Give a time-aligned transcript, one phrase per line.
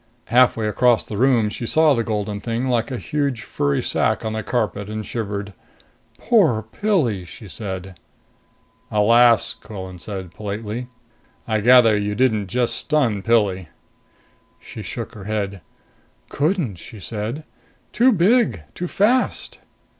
[0.33, 4.33] Halfway across the room, she saw the golden thing like a huge furry sack on
[4.33, 5.53] the carpet and shivered.
[6.17, 7.99] "Poor Pilli!" she said.
[8.89, 10.87] "Alas!" Quillan said politely.
[11.47, 13.67] "I gather you didn't just stun Pilli?"
[14.59, 15.61] She shook her head.
[16.29, 17.43] "Couldn't," she said.
[17.93, 18.63] "Too big.
[18.73, 19.59] Too fast."